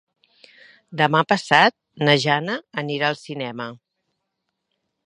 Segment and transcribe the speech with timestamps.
[1.01, 1.75] Demà passat
[2.09, 3.71] na Jana anirà al cinema.